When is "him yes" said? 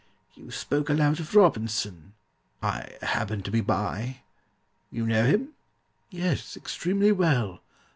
5.27-6.57